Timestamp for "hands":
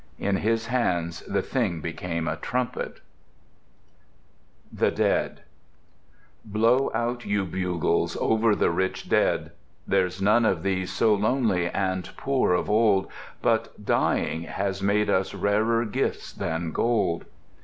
0.65-1.19